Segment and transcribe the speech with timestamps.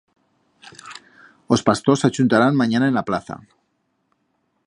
[1.55, 3.35] Os pastors s'achuntarán manyana en a plaza.